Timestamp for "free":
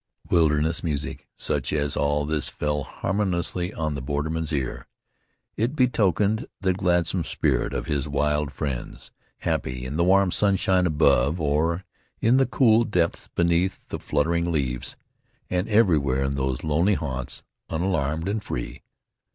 18.43-18.81